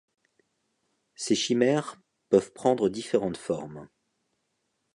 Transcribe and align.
Ces 1.13 1.35
chimères 1.35 2.01
peuvent 2.29 2.51
prendre 2.53 2.89
différentes 2.89 3.37
formes. 3.37 3.87